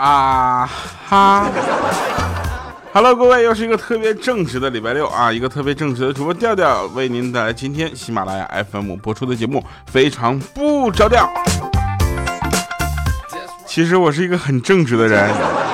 [0.00, 0.70] 啊
[1.08, 1.50] 哈
[2.92, 5.32] ！Hello，各位，又是一个特别正直的礼拜六啊！
[5.32, 11.28] 一个特别正直的主播调调为您带来今天喜马拉雅 FM 播出的节目，非常不着调。
[13.66, 15.67] 其实我是一个很正直的人。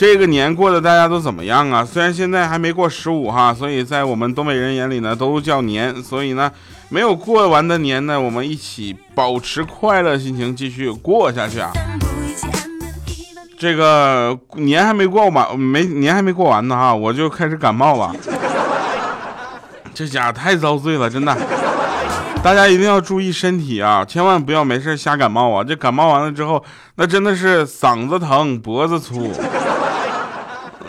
[0.00, 1.84] 这个年过得大家都怎么样啊？
[1.84, 6.02] 虽然现在还没过十五哈，所以在我们东北人眼里呢，都叫年。
[6.02, 6.50] 所以呢，
[6.88, 11.70] 没有过完的年呢，我们一起保持快乐心情，继续过下去啊！
[13.58, 18.16] 这个年还没过完，没年还没过完呢哈，我就开始感冒了。
[19.92, 21.36] 这家太遭罪了，真的。
[22.42, 25.62] 大家一定要注意身体啊，千万不要没事瞎感冒啊！
[25.62, 26.64] 这感冒完了之后，
[26.94, 29.30] 那真的是嗓子疼、脖子粗、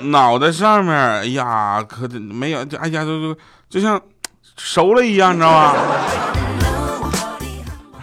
[0.05, 3.99] 脑袋上面，哎呀，可没有，哎呀，就就就像
[4.57, 5.75] 熟了一样，你知道吧？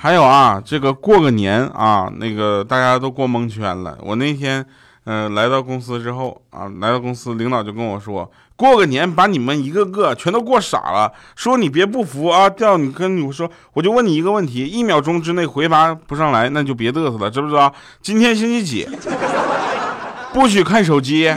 [0.01, 3.99] 还有啊，这个过个年啊，那个大家都过蒙圈了。
[4.01, 4.65] 我那天，
[5.05, 11.13] 嗯，来到公司之后啊，来到公司，领导就跟我说，过个年把你们一个个全都过傻了。
[11.35, 17.75] 说你别不服啊，叫你跟你说，我就问你一个问题，一秒钟之内回答不上来，那就别嘚瑟了，知不知道？
[18.01, 18.89] 今天星期几？
[20.33, 21.35] 不许看手机。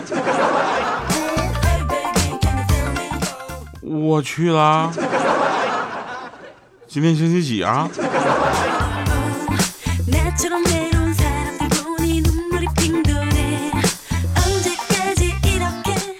[4.02, 4.92] 我去了。
[6.88, 7.88] 今天星期几啊？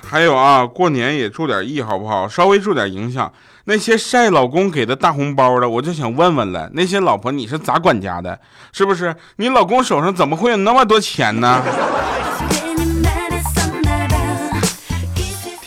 [0.08, 2.28] 还有啊，过年也注点意好不好？
[2.28, 3.32] 稍微注点影响。
[3.64, 8.38] 那些晒老公给的大红包的，我就想问问了，那些老婆你是咋管家的？
[8.74, 9.16] 是不是？
[9.38, 11.64] 你老公手上怎么会有那么多钱呢？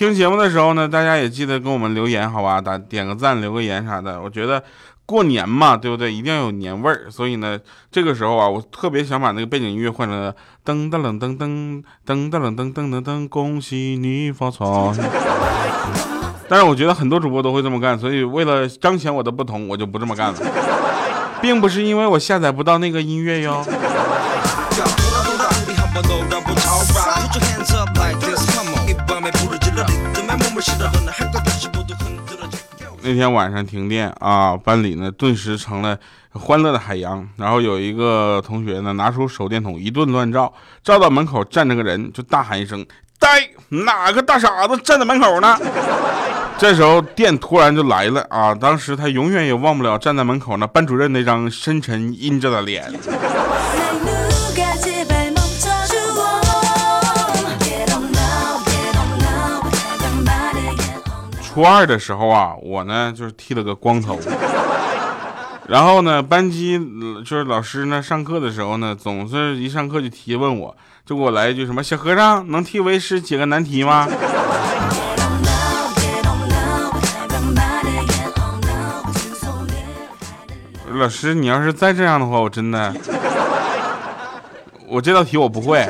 [0.04, 2.60] 听节目的时候呢，大家也记得给我们留言，好吧？
[2.60, 4.20] 打点个赞，留个言啥的。
[4.20, 4.62] 我觉得
[5.06, 6.12] 过年嘛，对不对？
[6.12, 7.10] 一定要有年味儿。
[7.10, 7.58] 所以呢，
[7.90, 14.66] 这个时候啊，我特别想把那个背景音乐换成噔噔噔噔噔噔噔噔噔噔噔，恭喜你发财。
[16.50, 20.38] 但是我觉得很多主播都会这么干，所以为了彰显我的不同，我就不这么干了，
[21.40, 23.64] 并不是因为我下载不到那个音乐哟。
[33.06, 35.94] 那天晚上停电啊，班里呢顿时成了
[36.32, 37.28] 欢乐的海洋。
[37.36, 40.50] 然后有一个同学呢拿出手电筒一顿乱照，
[40.82, 42.84] 照到门口站着个人，就大喊一声
[43.20, 45.54] ：“呆，哪个大傻子站在门口呢？”
[46.56, 48.54] 这时候电突然就来了啊！
[48.54, 52.90] 当时他永远也忘不了站在门口那班主任那张深沉阴着的脸。
[61.54, 64.18] 初二的时候啊，我呢就是剃了个光头，
[65.68, 66.76] 然后呢，班级
[67.24, 70.76] 就是老师呢上课的时候呢，总是一上课就提问我，
[71.06, 74.08] 就给我来一句什么“小和尚能替为师解个难题吗？”
[80.90, 82.92] 老师，你要是再这样的话，我真的，
[84.88, 85.86] 我这道题我不会。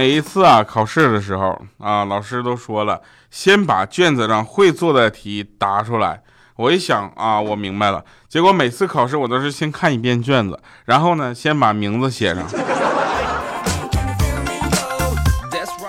[0.00, 6.22] 每一次啊考试的时候啊，老师都说了，先把卷子上会做的题答出来。
[6.56, 8.02] 我一想啊，我明白了。
[8.26, 12.46] 结果每次考试我都是先看一遍卷子，然后呢，先把名字写上，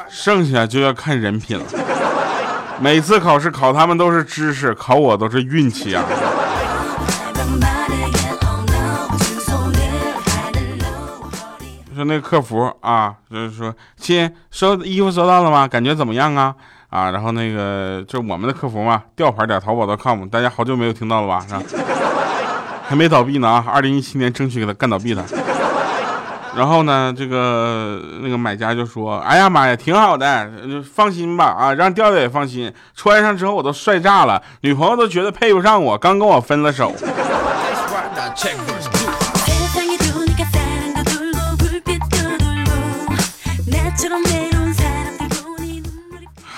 [0.10, 1.64] 剩下就要看人品了。
[2.82, 6.04] 每次考试考他们都是知识，考我都是运气啊。
[12.02, 15.68] 就那个客服啊，就是说，亲，收衣服收到了吗？
[15.68, 16.56] 感觉怎么样啊？
[16.90, 21.46] 啊，然后那个就我们的客服嘛，吊牌点淘宝 .com，大家好久没有听到了吧？
[21.48, 21.62] 是吧？
[22.90, 23.64] 还没倒闭呢啊！
[23.68, 25.22] 二零一七年争取给他干倒闭他。
[26.56, 30.50] 然后呢，这个那个买家就说：“哎呀妈呀，挺好的，
[30.92, 32.74] 放心吧啊，让调调也放心。
[32.96, 36.92] 穿上之后我都帅炸了，女朋友都觉得配不上我，刚跟我分了手。”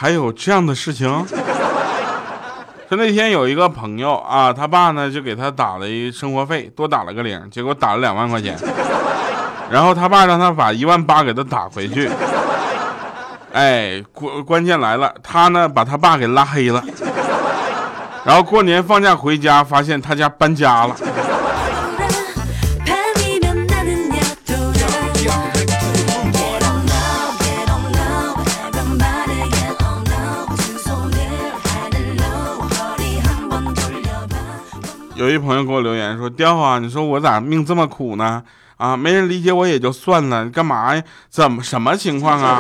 [0.04, 1.08] 还有这样的事情？
[2.90, 8.54] 说那天有一个朋友啊，他爸呢就给他打了一生活费，多打了个零，结果打了两万块钱。
[9.72, 12.10] 然后他爸让他把一万八给他打回去。
[13.54, 16.84] 哎，关关键来了，他呢把他爸给拉黑了。
[18.26, 20.94] 然后过年放假回家，发现他家搬家了。
[35.24, 38.44] 有一朋友给我留言说：“雕啊，你说我咋命这么苦呢？
[38.76, 41.02] 啊，没人理解我也就算了，你干嘛呀？
[41.30, 42.60] 怎么什么情况啊？”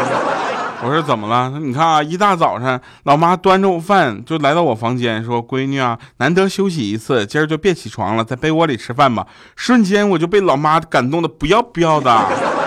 [0.81, 1.59] 我说怎么了？
[1.59, 9.27] 你看啊，一大早上，老妈端着饭就来到我房间，说：“闺女啊，难得休息一次，今儿就别起床了，在被窝里吃饭吧。”
[9.57, 12.62] 瞬间我就被老妈感动的不要不要的。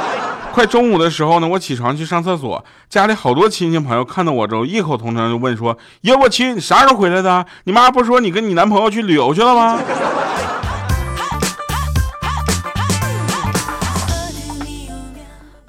[0.56, 7.44] 快中午的时候呢，我起床去上厕所，家里好多亲戚朋友看到我之后，异口同声就问说：“哟，我亲，你啥时候回来的？
[7.64, 9.79] 你妈不说你跟你男朋友去旅游去了吗？”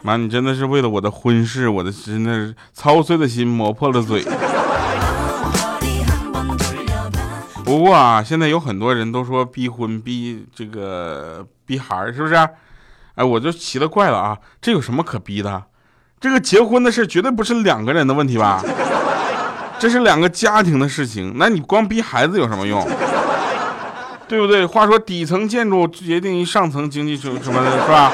[0.04, 4.24] 妈，你真的是为了我的婚事，我的真的是操碎了心，磨破了嘴。
[7.66, 12.50] 不过啊，现在有很多人都说逼婚、逼这个逼孩儿，是不是？
[13.18, 15.64] 哎，我就奇了怪了啊，这有什么可逼的？
[16.20, 18.64] 这个结婚的事绝对不是两个人的问题吧？
[19.78, 22.84] 这是两个家庭的事情，那你光逼孩子有什么用？
[24.28, 24.66] 对不对？
[24.66, 28.12] 话说底层建筑决定于上层经济什什么的，是吧？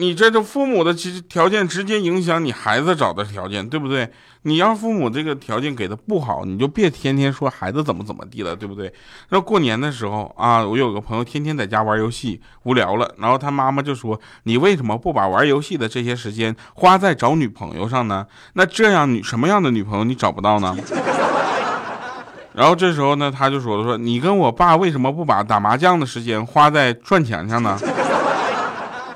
[0.00, 4.10] 你这就父母的其实条件直接影响你孩子找的条件，对不对？
[4.44, 8.90] 你要父母这个条件给的不好，你就别天天说孩子怎么怎么地了，对不对？
[9.28, 18.26] 那过年的时候啊，我有个朋友天天在家玩游戏，无聊了，然后他妈妈就说：“你为什么不把玩游戏的这些时间花在找女朋友上呢？
[18.54, 20.74] 那这样女什么样的女朋友你找不到呢？”
[22.54, 27.78] 然后这时候呢，他就说了：“说你跟我爸为什么不把打麻将的时间花在赚钱上呢？”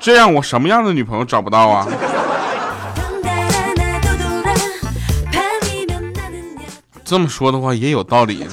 [0.05, 1.89] 这样我什么样的女朋友找不到啊？
[7.03, 8.47] 这么说的话也有道理。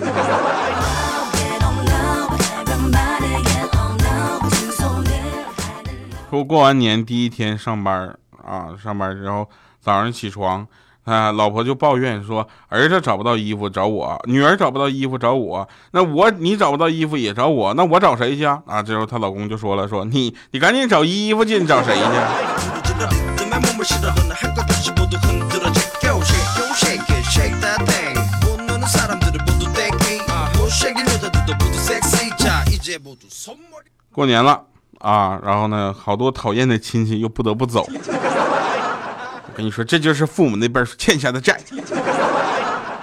[6.29, 9.49] 说过完年第一天上班啊，上班之后
[9.81, 10.65] 早上起床。
[11.03, 18.61] 啊，老婆就抱怨说，儿子找不到衣服找我，女儿找不到衣服找我，那我你找不到衣服也找我，那我找谁去啊？
[18.67, 22.01] 啊，这时候她老公就说了，说你你赶紧找衣服去，你找谁去？
[34.13, 34.61] 过年了
[34.99, 37.87] 啊，然后呢，好多讨厌的亲戚又不得不走。
[39.55, 41.59] 跟你说，这就是父母那边欠下的债，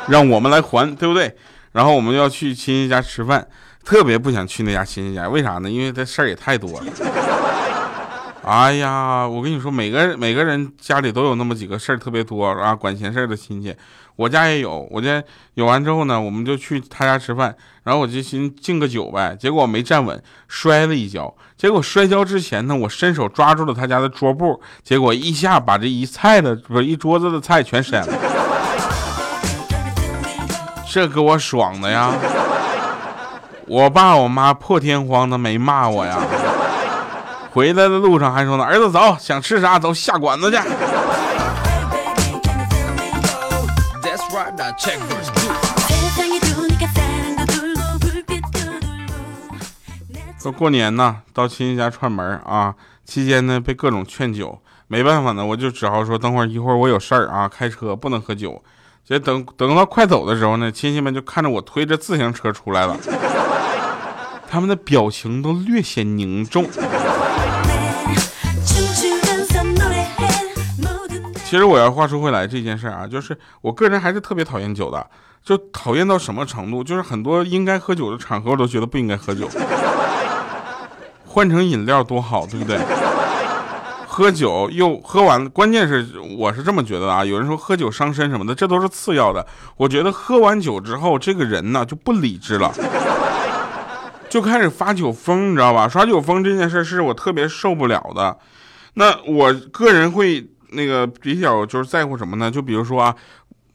[0.08, 1.34] 让我们来还，对不对？
[1.72, 3.46] 然后我们要去亲戚家吃饭，
[3.84, 5.70] 特别不想去那家亲戚家，为啥呢？
[5.70, 6.86] 因为这事儿也太多了。
[8.48, 13.76] 哎呀，我跟你说，每个每个人家里都有那么几个事儿特别多啊，管闲事儿的亲戚。
[14.16, 15.22] 我家也有，我家
[15.52, 21.34] 有完之后呢，我们就去他家吃饭，然后我就寻敬个酒呗，结果没站稳，摔了一跤。
[21.58, 28.14] 结果摔跤之前呢，我伸手抓住了他家的桌布，结果一下把这一菜的不是一桌子的菜全扇了，
[30.90, 32.14] 这给我爽的呀！
[33.66, 36.18] 我爸我妈破天荒的没骂我呀，
[37.58, 40.56] 回来的路上还说呢，儿子走，想吃啥走下馆子去。
[50.40, 58.62] 说过年呢，到亲戚家串门啊，期间呢被各种劝酒，没办法呢，我就只好说等会儿一会儿我有事儿啊，开车不能喝酒。
[59.04, 62.96] 这等等到快走的时候呢，亲戚们就看着我推着自行车出来了，
[64.48, 66.64] 他们的表情都略显凝重。
[71.48, 75.06] 其实我要话说回来这件事啊，就是我个人还是特别讨厌酒的，
[75.42, 79.48] 就讨厌到什么程度，就是很多应该喝酒的场合，我都觉得不应该喝酒。
[81.24, 82.78] 换成饮料多好，对不对？
[84.06, 87.24] 喝酒又喝完，关键是我是这么觉得啊。
[87.24, 89.46] 有人说喝酒伤身什么的，这都是次要的。
[89.78, 92.70] 我觉得喝完酒之后，这个人呢就不理智了，
[94.28, 95.88] 就开始发酒疯，你知道吧？
[95.88, 98.36] 耍酒疯这件事是我特别受不了的。
[98.92, 100.46] 那我个人会。
[100.70, 102.50] 那个比较就是在乎什么呢？
[102.50, 103.14] 就比如说啊，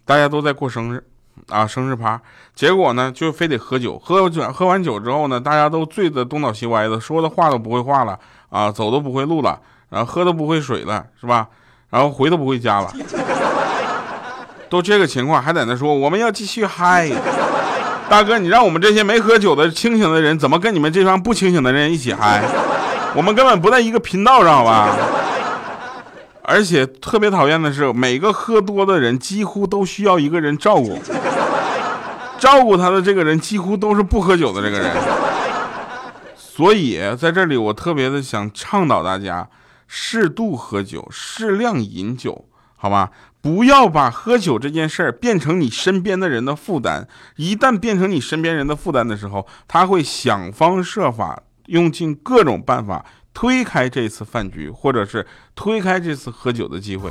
[0.05, 1.03] 大家都在过生日，
[1.49, 2.19] 啊生日趴，
[2.55, 8.19] 结果呢就非得喝酒，喝酒喝完酒之后呢，大家都醉得东倒西歪的，说的话都不会话了，
[8.49, 9.59] 啊走都不会路了，
[9.89, 11.47] 然后喝都不会水了，是吧？
[11.89, 12.91] 然后回都不回家了，
[14.69, 17.09] 都这个情况还在那说我们要继续嗨，
[18.09, 22.43] 大哥你让我们这些没喝酒的清醒的人怎么跟你们这帮不清醒的人一起嗨？
[23.15, 24.95] 我们根本不在一个频道上，好吧？
[26.43, 30.99] 而且特别讨厌的是，每个喝多的人几乎都需要一个人照顾，
[32.37, 34.91] 照顾他的这个人几乎都是不喝酒的这个人。
[36.35, 39.47] 所以在这里，我特别的想倡导大家
[39.87, 42.45] 适度喝酒，适量饮酒，
[42.75, 43.11] 好吧？
[43.41, 47.07] 不要把喝酒这件事儿变成你身边的人的负担。
[47.37, 55.25] 一旦变成你身边人的负担的时候，他会想方设法，用尽各种办法推开这次饭局，或者是
[55.55, 57.09] 推开这次喝酒的机会。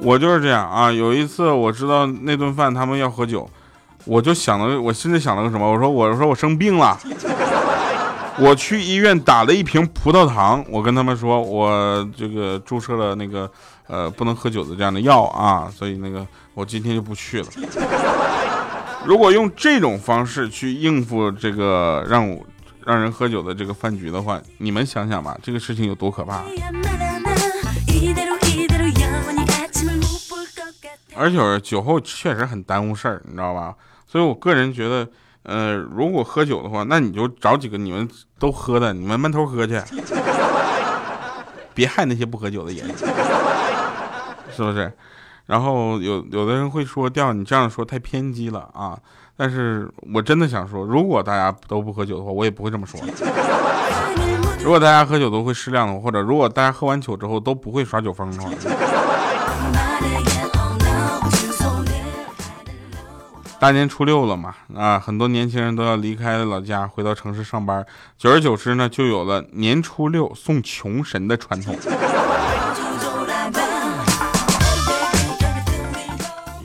[0.00, 0.92] 我就是这样啊！
[0.92, 3.50] 有一次我知道那顿饭他们要喝酒，
[4.04, 5.70] 我就想了，我现在想了个什么？
[5.70, 6.96] 我说，我说我生病了。
[8.40, 13.50] 我去医院打了一瓶葡萄糖，我跟他们说，我这个注射了那个
[13.88, 17.46] 呃不能喝酒的这样的药啊，所以那个我今天就不去了。
[19.04, 22.44] 如果用这种方式去应付这个让我
[22.84, 26.42] 让人喝酒的这个饭局的话，你们想想吧，这个事情有多可怕？
[31.14, 33.74] 而且酒后确实很耽误事儿，你知道吧？
[34.06, 35.08] 所以我个人觉得。
[35.44, 38.06] 呃，如果喝酒的话，那你就找几个你们
[38.38, 39.80] 都喝的，你们闷头喝去，
[41.72, 42.86] 别害那些不喝酒的人，
[44.54, 44.92] 是不是？
[45.48, 48.98] 然后有有的人会说，调你这样说太偏激了啊！
[49.34, 53.00] 但是我真的想说，如果大家都不喝酒的话，我也不会这么说。
[54.62, 58.50] 如果大家喝酒都会适量的，或者如果大家喝完酒之后都不会耍酒疯的话。
[63.58, 67.82] 大年初六了嘛，啊，很多年轻人都要离开老家，回到城市上班。
[68.18, 71.74] 久而久之呢，就有了年初六送穷神的传统。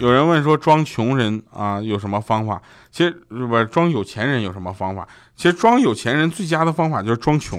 [0.03, 2.61] 有人问说，装穷人啊有什么方法？
[2.91, 5.07] 其实不是装有钱人有什么方法？
[5.33, 7.57] 其实装有钱人最佳的方法就是装穷。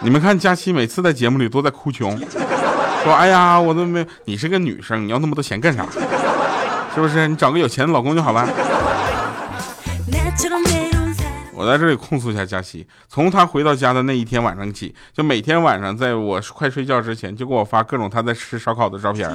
[0.00, 2.18] 你们看佳期每次在节目里都在哭穷，
[3.04, 5.86] 说哎呀，我都没，你是个女生，你要那么多钱干啥？
[6.94, 8.48] 是不是你找个有钱的老公就好了？
[11.52, 19.30] 我在这里控诉一下佳琪，从他回到家的那一天晚上起，就每天晚上在我快睡觉之前，就给我发各种他在吃烧烤的照片，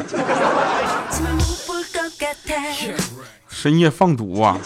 [3.61, 4.57] 深夜放毒啊！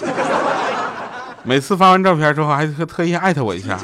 [1.43, 3.77] 每次发完照片之后，还特特意艾特我一下。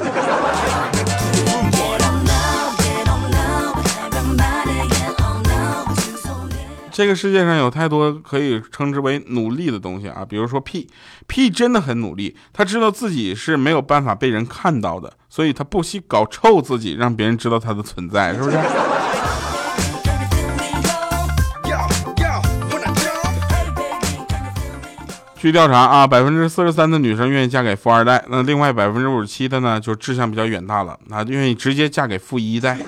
[6.90, 10.88] 这个世界上有太多可以称之为努力的东西啊，比如说屁，
[11.26, 18.56] 屁真的很努力，他知道自己是没有办法被人看到的，所以他不惜搞臭自己，让别人知道他的存在，是不是？
[25.42, 32.78] 据调查啊，百分之四十三的女生愿意嫁给富二代，那另外百分之五十七的呢，就志向比较远大了，啊，愿意直接嫁给富一代。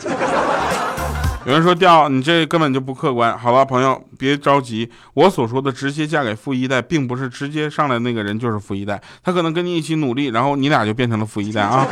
[1.45, 3.37] 有人说调你这根本就不客观。
[3.37, 11.85] 好了，朋友别着急，我所说的直接嫁给富一代，并不是直接上来那个人就是富一代，他可能跟你一起努力，然后你俩就变成了富一代啊。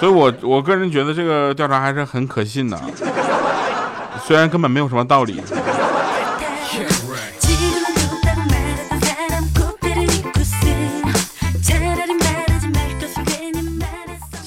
[0.00, 2.76] 所以，我我个人觉得这个调查还是很可信的，
[4.24, 5.40] 虽然根本没有什么道理。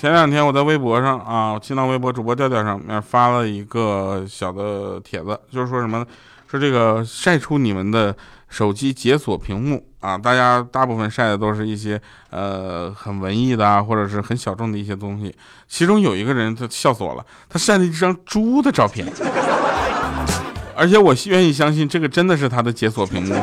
[0.06, 6.06] 前两天我在微博上啊，新浪微博主播调调上面发了一个小的帖子，就是说什么，
[6.48, 8.16] 说这个晒出你们的
[8.48, 15.36] 手机解锁屏幕啊，大家大部分晒的都是一些呃很文艺的啊，或者是很小众的一些东西。
[15.68, 19.08] 其中有一个人他笑死我了，他晒了一张猪的照片，
[20.78, 23.34] 而且我愿意相信这个真的是他的解锁屏幕。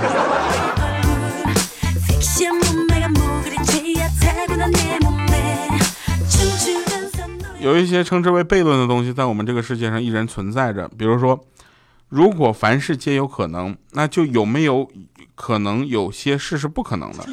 [7.63, 10.89] 有一些称之为悖论的东西，在我们这个世界上依然存在着。
[10.99, 11.39] 比如说，
[12.09, 14.89] 如果凡事皆有可能，那就有没有
[15.35, 17.25] 可能有些事是不可能的？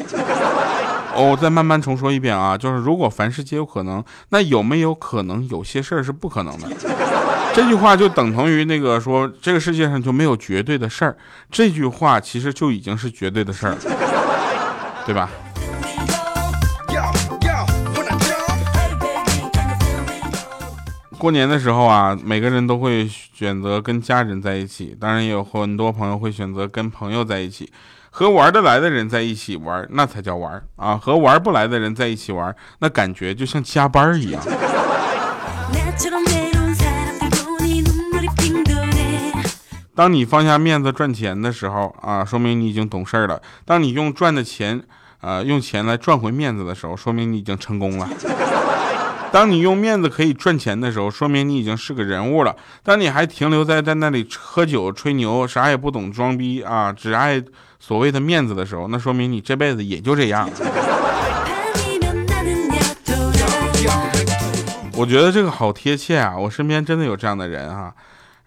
[1.16, 6.68] 我再慢慢重说一遍啊，就是如果凡事皆有可能，那有没有可能有些事儿是不可能的？
[7.54, 11.18] 这句话就等同于那个说这个世界上就没有绝对的事儿。
[11.52, 13.76] 这句话其实就已经是绝对的事儿，
[15.06, 15.30] 对吧？
[21.20, 27.70] 过年的时候啊，每个人都会选择跟家人在一起，当然也有很多朋友会选择跟朋友在一起，
[28.10, 30.96] 和玩得来的人在一起玩，那才叫玩啊！
[30.96, 34.42] 和玩不来的人在一起玩，那感觉就像加班一样。
[39.94, 44.82] 当你放下面子赚钱的时候啊，说明你已经懂事了；当你用赚的钱，
[45.20, 48.08] 啊，用钱来赚回面子的时候，说明你已经成功了。
[49.32, 52.56] 当你用面子可以赚钱的时候，说明你已经是个人物了。
[52.84, 57.42] 当你还停留在在那里喝酒吹牛，啥也不懂装逼啊，只爱
[57.80, 60.50] 所谓的面子的时候，那说明你这辈子也就这样。
[64.96, 66.38] 我觉得这个好贴切啊！
[66.38, 67.94] 我身边真的有这样的人哈。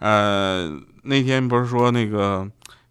[0.01, 0.71] 呃，
[1.05, 2.47] 那天不是说那个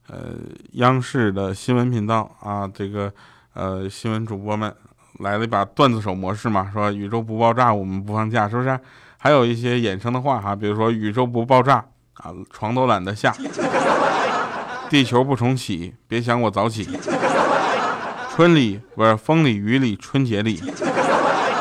[0.07, 0.29] 呃
[0.71, 3.13] 央视的新闻频道啊，这个
[3.53, 4.73] 呃新闻主播们
[5.21, 8.79] 来了一把段子手模式嘛，说宇宙不爆炸我们不放假，是不是？
[9.17, 11.85] 还有一些衍生的话哈，比如说宇宙不爆炸
[12.15, 13.31] 啊，床都懒得下；
[14.89, 16.89] 地球不重启，别想我早起。
[18.33, 20.61] 春里不是风里雨里春节里，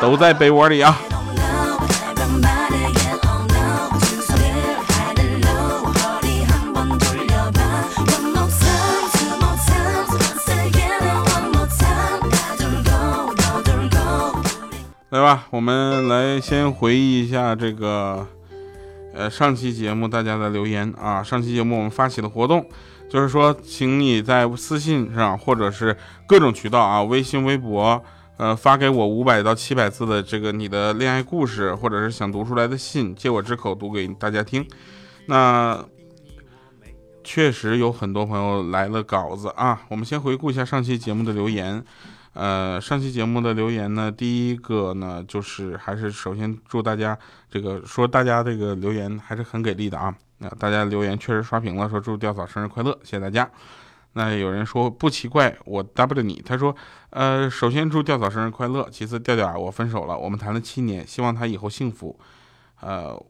[0.00, 0.97] 都在被窝里啊。
[15.31, 18.27] 吧，我们来先回忆一下这个，
[19.15, 21.23] 呃，上期节目大家的留言啊。
[21.23, 22.69] 上期节目我们发起的活动，
[23.09, 25.97] 就是说，请你在私信上或者是
[26.27, 28.03] 各种渠道啊，微信、微博，
[28.39, 34.67] 呃，发给我五百到七百字的这个你的恋爱故事，或者是想读出来的信，借我之口读给大家听。
[35.27, 35.79] 那
[37.23, 39.83] 确实有很多朋友来了稿子啊。
[39.91, 41.85] 我们先回顾一下上期节目的留言。
[42.33, 47.19] 呃，上期节目的留言呢，第一个呢，就是还是首先祝大家
[47.51, 53.51] 这个说大家这个留言还是很给力的啊，那大家留言确实刷屏了，说祝吊嫂生日快乐，谢谢大家。
[54.13, 56.75] 那有人说不奇怪，我 W 你，他说，
[57.11, 62.19] 呃，首先祝吊嫂生日快乐，其次调调啊，我分手了，我们谈了七年，希望他以后幸福，
[62.81, 63.21] 呃，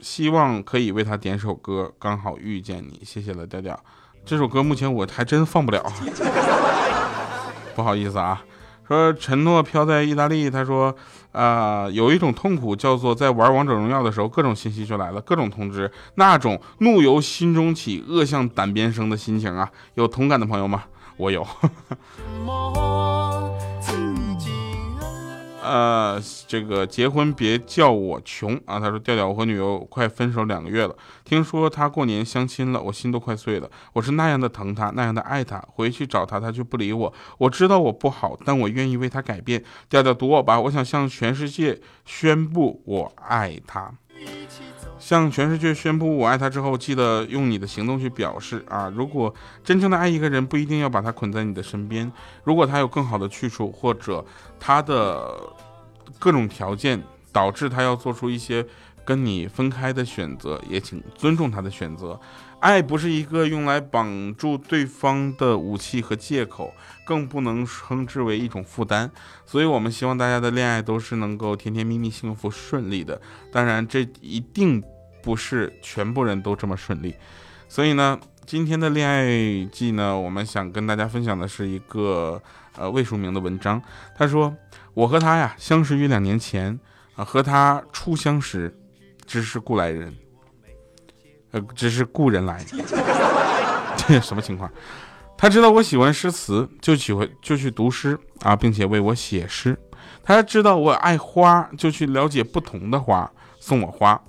[0.00, 3.78] 希望可以为他点首歌，刚好遇见你，谢谢了调调，
[4.24, 5.82] 这首歌目前我还真放不了。
[7.78, 8.42] 不好意思啊，
[8.88, 10.50] 说承诺飘在意大利。
[10.50, 10.92] 他说，
[11.30, 20.86] 啊，有一种痛苦叫做在玩王者荣耀的时候，各种信息就来了，各种通知，那种怒由心中起，恶向胆边生的心情啊，有同感的朋友吗？
[21.18, 21.46] 我有。
[25.68, 28.80] 呃，这个结婚别叫我穷啊！
[28.80, 33.70] 他说调调，我和女友快分手两个月了，听说他过年相亲了，我心都快碎了。
[33.92, 37.12] 我是那样的疼他，那样的爱他，回去找他，他却不理我。
[37.36, 39.62] 我知道我不好，但我愿意为他改变。
[39.90, 43.92] 调调读我吧，我想向全世界宣布我爱他。
[44.98, 48.92] 向全世界宣布我爱他之后，记得用你的行动去表示啊！
[48.94, 49.32] 如果
[49.62, 52.10] 真正的爱一个人，不一定要把他捆在你的身边。
[52.44, 54.24] 如果他有更好的去处，或者
[54.58, 55.38] 他的
[56.18, 58.66] 各种条件导致他要做出一些
[59.04, 62.18] 跟你分开的选择，也请尊重他的选择。
[62.60, 66.74] 爱不是一个用来绑住对方的武器和借口，
[67.06, 69.10] 更不能称之为一种负担。
[69.46, 73.20] 所以，我们希望大家的恋爱都是能够甜甜蜜蜜、幸福顺利的。
[73.52, 74.82] 当然，这一定
[75.22, 77.14] 不是全部人都这么顺利。
[77.68, 79.24] 所以呢，今天的恋爱
[79.70, 82.42] 记呢，我们想跟大家分享的是一个
[82.76, 83.80] 呃未署名的文章。
[84.16, 84.56] 他说
[84.94, 86.78] ：“我和他呀，相识于两年前
[87.14, 88.76] 啊，和他初相识，
[89.24, 90.12] 只是故来人。”
[91.50, 92.62] 呃，只是故人来，
[93.96, 94.70] 这 什么情况？
[95.36, 99.78] 他知道我喜欢诗词，就喜欢就去读诗啊，并且为我写诗。
[100.22, 103.30] 他知道我爱花，就去了解不同的花，
[103.60, 104.20] 送我花。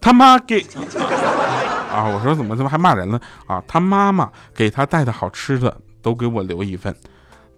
[0.00, 0.60] 他妈给
[1.90, 3.62] 啊，我说怎么怎么还骂人了啊？
[3.66, 6.94] 他妈妈给他带的好吃的都给我留一份。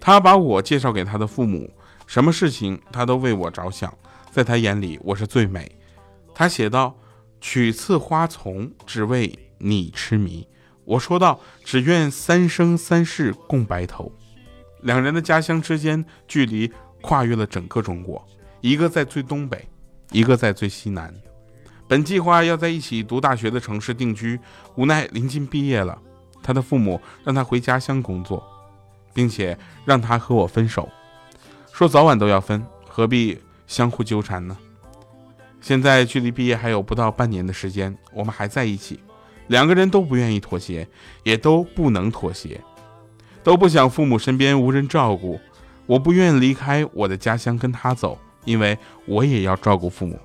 [0.00, 1.70] 他把我介绍给他的父母，
[2.06, 3.92] 什么事情他都为我着想，
[4.30, 5.70] 在他眼里我是最美。
[6.34, 6.94] 他写道。
[7.46, 10.48] 取次花丛，只为你痴迷。
[10.86, 14.10] 我说道：“只愿三生三世共白头。”
[14.80, 18.26] 两人的家乡之间距离跨越了整个中国，
[18.62, 19.68] 一个在最东北，
[20.10, 21.14] 一个在最西南。
[21.86, 24.40] 本计划要在一起读大学的城市定居，
[24.76, 26.00] 无奈临近毕业了，
[26.42, 28.42] 他的父母让他回家乡工作，
[29.12, 30.88] 并且让他和我分手，
[31.74, 34.56] 说早晚都要分，何必相互纠缠呢？
[35.64, 39.00] 现在距离毕业还有不到半年的时间，我们还在一起，
[39.46, 40.86] 两个人都不愿意妥协，
[41.22, 42.60] 也都不能妥协，
[43.42, 45.40] 都不想父母身边无人照顾。
[45.86, 50.20] 我不愿离开我的家乡跟他走，因为我也要照顾父母，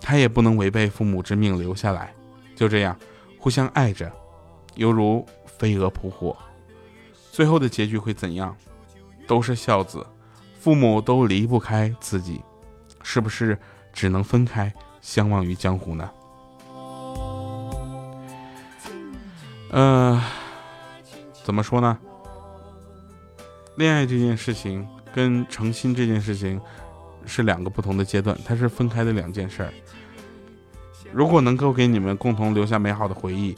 [0.00, 2.14] 他也不能违背父母之命留下来。
[2.54, 2.98] 就这样，
[3.38, 4.10] 互相爱着，
[4.76, 6.34] 犹如飞蛾扑火。
[7.30, 8.56] 最后的结局会怎样？
[9.26, 10.06] 都是孝子，
[10.58, 12.40] 父母都离不开自己，
[13.02, 13.58] 是不是？
[13.96, 16.10] 只能分开，相忘于江湖呢。
[19.70, 20.22] 呃，
[21.42, 21.98] 怎么说呢？
[23.76, 26.60] 恋爱这件事情跟诚心这件事情
[27.24, 29.72] 是两个不同的阶段，它是分开的两件事儿。
[31.10, 33.56] 如果能够给你们共同留下美好的回忆，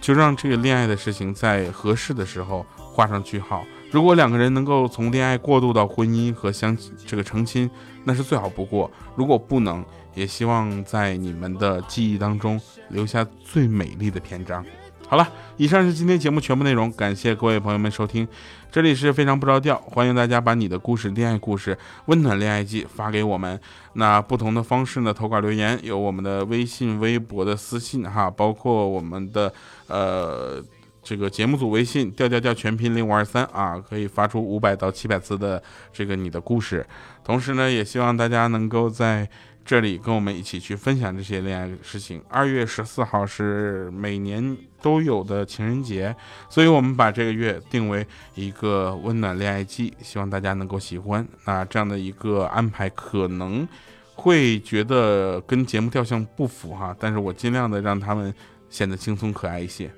[0.00, 3.62] 就让这个恋爱的事情在合适的时候画上句号。
[3.94, 6.76] 如果两个人能够从恋爱过渡到婚姻和相
[7.06, 7.70] 这个成亲，
[8.02, 8.90] 那是最好不过。
[9.14, 9.84] 如果不能，
[10.16, 14.66] 也希望在你们的记忆当中留下最美丽的篇章。
[15.06, 18.26] 好了，以上是今天节目全部内容，感谢各位朋友们收听。
[18.72, 23.60] 这里是非常不着调，欢迎大家把你的故事、恋爱故事、温暖恋爱记发给我们。
[23.92, 25.14] 那不同的方式呢？
[25.14, 29.54] 投稿留言有我们的微信、微博的私信哈，包括我们的
[29.86, 30.60] 呃。
[31.04, 35.62] 这个节目组微信调调调全拼零五二三啊，可以发出五百到七百字的
[35.92, 36.84] 这个你的故事。
[37.22, 39.28] 同时呢，也希望大家能够在
[39.64, 42.22] 这里跟我们一起去分享这些恋爱事情。
[42.28, 46.14] 二月十四号是每年都有的情人节，
[46.48, 51.26] 所以我们把这个月定为一个温暖恋爱季，希望大家能够喜欢。
[51.44, 53.66] 那这样的一个安排可能
[54.14, 58.34] 会觉得跟节目调性不符哈，但是我尽量的让他们
[58.68, 59.90] 显得轻松可爱一些。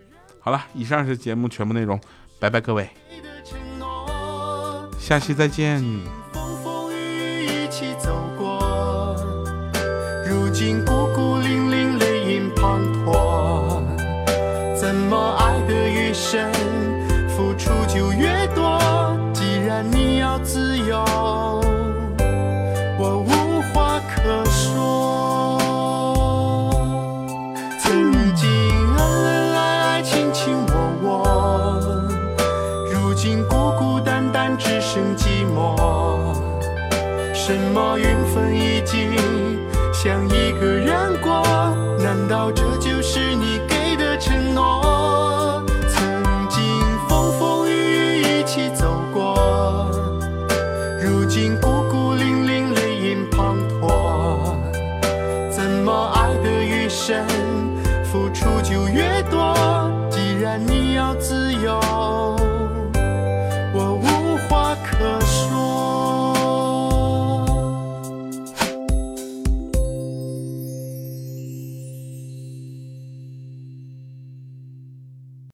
[0.47, 2.01] 好了，以上是节目全部内容，
[2.39, 2.89] 拜拜各位，
[4.97, 5.83] 下期再见。
[6.33, 9.17] 风风雨雨一起走过，
[10.25, 13.83] 如今孤孤零零泪眼滂沱，
[14.81, 16.49] 怎么爱得越深，
[35.15, 36.35] 寂寞
[37.35, 39.15] 什么缘分已经
[39.93, 41.43] 想一个人过？
[42.03, 43.76] 难道这就是你给